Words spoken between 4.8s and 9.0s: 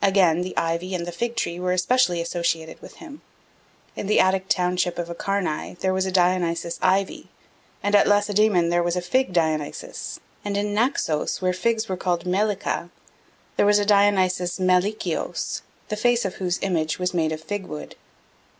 of Acharnae there was a Dionysus Ivy; at Lacedaemon there was